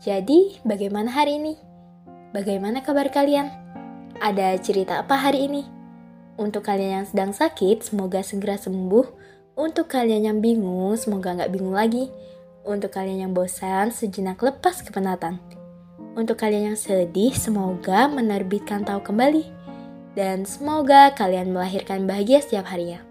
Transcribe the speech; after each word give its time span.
Jadi, 0.00 0.56
bagaimana 0.64 1.12
hari 1.12 1.36
ini? 1.36 1.60
Bagaimana 2.32 2.80
kabar 2.80 3.12
kalian? 3.12 3.52
Ada 4.16 4.56
cerita 4.56 5.04
apa 5.04 5.12
hari 5.12 5.44
ini? 5.44 5.68
Untuk 6.40 6.64
kalian 6.64 7.04
yang 7.04 7.06
sedang 7.06 7.36
sakit, 7.36 7.84
semoga 7.84 8.24
segera 8.24 8.56
sembuh. 8.56 9.04
Untuk 9.60 9.92
kalian 9.92 10.24
yang 10.24 10.38
bingung, 10.40 10.96
semoga 10.96 11.36
nggak 11.36 11.52
bingung 11.52 11.76
lagi. 11.76 12.08
Untuk 12.64 12.96
kalian 12.96 13.28
yang 13.28 13.32
bosan, 13.36 13.92
sejenak 13.92 14.40
lepas 14.40 14.80
kepenatan. 14.80 15.36
Untuk 16.16 16.40
kalian 16.40 16.72
yang 16.72 16.80
sedih, 16.80 17.36
semoga 17.36 18.08
menerbitkan 18.08 18.88
tahu 18.88 19.04
kembali. 19.04 19.44
Dan 20.16 20.48
semoga 20.48 21.12
kalian 21.12 21.52
melahirkan 21.52 22.08
bahagia 22.08 22.40
setiap 22.40 22.72
harinya. 22.72 23.04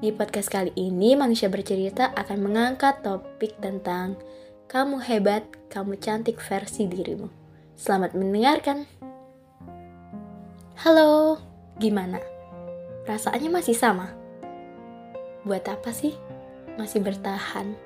Di 0.00 0.08
podcast 0.08 0.48
kali 0.48 0.72
ini, 0.72 1.20
manusia 1.20 1.52
bercerita 1.52 2.16
akan 2.16 2.38
mengangkat 2.40 3.04
topik 3.04 3.60
tentang 3.60 4.16
kamu 4.66 4.98
hebat, 4.98 5.46
kamu 5.70 5.94
cantik 6.02 6.42
versi 6.42 6.90
dirimu. 6.90 7.30
Selamat 7.78 8.18
mendengarkan. 8.18 8.82
Halo, 10.82 11.38
gimana? 11.78 12.18
Perasaannya 13.06 13.46
masih 13.46 13.78
sama? 13.78 14.10
Buat 15.46 15.70
apa 15.70 15.94
sih? 15.94 16.18
Masih 16.74 16.98
bertahan? 16.98 17.78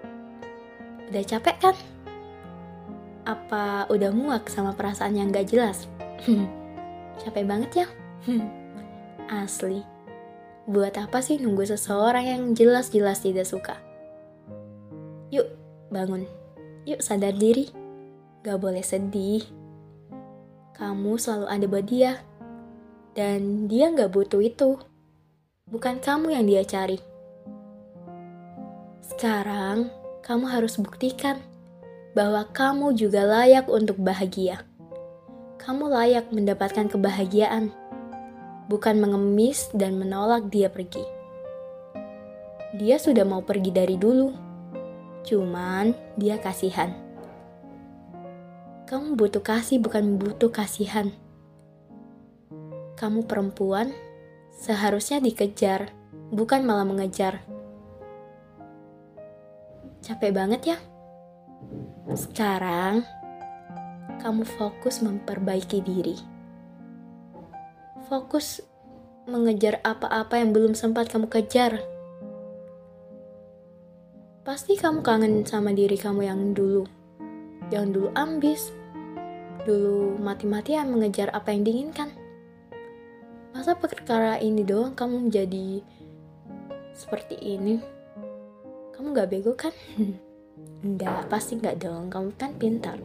Udah 1.13 1.25
capek 1.29 1.57
kan? 1.61 1.77
Apa 3.29 3.85
udah 3.93 4.09
muak 4.09 4.49
sama 4.49 4.73
perasaan 4.73 5.21
yang 5.21 5.29
gak 5.29 5.53
jelas? 5.53 5.85
capek 7.23 7.45
banget 7.45 7.85
ya? 7.85 7.87
Asli. 9.45 9.85
Buat 10.65 10.97
apa 10.97 11.21
sih 11.21 11.37
nunggu 11.37 11.69
seseorang 11.69 12.25
yang 12.25 12.43
jelas-jelas 12.57 13.21
tidak 13.21 13.45
suka? 13.45 13.77
Yuk, 15.29 15.45
bangun. 15.93 16.40
Yuk 16.89 17.05
sadar 17.05 17.37
diri, 17.37 17.69
gak 18.41 18.57
boleh 18.57 18.81
sedih. 18.81 19.45
Kamu 20.73 21.21
selalu 21.21 21.47
ada 21.53 21.67
buat 21.69 21.85
dia, 21.85 22.13
dan 23.13 23.69
dia 23.69 23.93
gak 23.93 24.17
butuh 24.17 24.41
itu. 24.41 24.81
Bukan 25.69 26.01
kamu 26.01 26.33
yang 26.33 26.49
dia 26.49 26.65
cari. 26.65 26.97
Sekarang, 29.05 29.93
kamu 30.25 30.49
harus 30.49 30.81
buktikan 30.81 31.37
bahwa 32.17 32.49
kamu 32.49 32.97
juga 32.97 33.29
layak 33.29 33.69
untuk 33.69 34.01
bahagia. 34.01 34.65
Kamu 35.61 35.93
layak 35.93 36.33
mendapatkan 36.33 36.89
kebahagiaan, 36.89 37.69
bukan 38.73 38.97
mengemis 39.05 39.69
dan 39.77 40.01
menolak 40.01 40.49
dia 40.49 40.73
pergi. 40.73 41.05
Dia 42.81 42.97
sudah 42.97 43.29
mau 43.29 43.45
pergi 43.45 43.69
dari 43.69 44.01
dulu 44.01 44.50
Cuman 45.25 45.93
dia 46.17 46.41
kasihan. 46.41 46.97
Kamu 48.89 49.15
butuh 49.15 49.45
kasih 49.45 49.79
bukan 49.79 50.19
butuh 50.19 50.51
kasihan. 50.51 51.15
Kamu 52.99 53.25
perempuan 53.25 53.95
seharusnya 54.51 55.23
dikejar, 55.23 55.95
bukan 56.35 56.67
malah 56.67 56.85
mengejar. 56.85 57.41
Capek 60.03 60.35
banget 60.35 60.75
ya? 60.75 60.79
Sekarang 62.13 63.07
kamu 64.21 64.43
fokus 64.43 65.01
memperbaiki 65.01 65.79
diri. 65.81 66.17
Fokus 68.11 68.59
mengejar 69.31 69.79
apa-apa 69.87 70.43
yang 70.43 70.51
belum 70.51 70.75
sempat 70.75 71.07
kamu 71.07 71.31
kejar 71.31 71.79
Pasti 74.41 74.73
kamu 74.73 75.05
kangen 75.05 75.45
sama 75.45 75.77
diri 75.77 76.01
kamu 76.01 76.25
yang 76.25 76.41
dulu. 76.57 76.89
Yang 77.69 77.87
dulu 77.93 78.09
ambis. 78.17 78.73
Dulu 79.69 80.17
mati-matian 80.17 80.89
mengejar 80.89 81.29
apa 81.37 81.53
yang 81.53 81.61
diinginkan. 81.61 82.09
Masa 83.53 83.77
perkara 83.77 84.41
ini 84.41 84.65
doang 84.65 84.97
kamu 84.97 85.29
menjadi 85.29 85.85
seperti 86.97 87.37
ini? 87.37 87.85
Kamu 88.97 89.13
gak 89.13 89.29
bego 89.29 89.53
kan? 89.53 89.77
Enggak, 90.89 91.29
pasti 91.29 91.61
gak 91.61 91.85
dong. 91.85 92.09
Kamu 92.09 92.33
kan 92.41 92.57
pintar. 92.57 92.97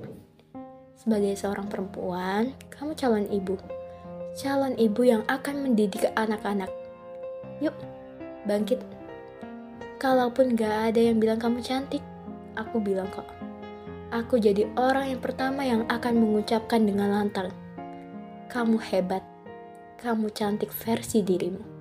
Sebagai 0.95 1.35
seorang 1.35 1.67
perempuan, 1.67 2.55
kamu 2.71 2.95
calon 2.95 3.27
ibu. 3.27 3.59
Calon 4.39 4.79
ibu 4.79 5.03
yang 5.03 5.27
akan 5.27 5.67
mendidik 5.67 6.07
anak-anak. 6.15 6.71
Yuk, 7.59 7.75
bangkit 8.47 8.79
Kalaupun 9.95 10.59
gak 10.59 10.91
ada 10.91 10.99
yang 10.99 11.19
bilang 11.23 11.39
kamu 11.39 11.63
cantik, 11.63 12.03
aku 12.55 12.83
bilang 12.83 13.07
kok. 13.11 13.27
Aku 14.15 14.39
jadi 14.39 14.67
orang 14.79 15.11
yang 15.11 15.21
pertama 15.23 15.63
yang 15.63 15.83
akan 15.91 16.19
mengucapkan 16.19 16.83
dengan 16.83 17.11
lantang. 17.11 17.51
Kamu 18.47 18.79
hebat. 18.79 19.23
Kamu 19.99 20.31
cantik 20.31 20.71
versi 20.71 21.19
dirimu. 21.23 21.74